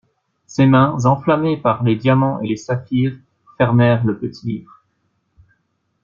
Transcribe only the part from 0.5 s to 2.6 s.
mains enflammées par les diamants et les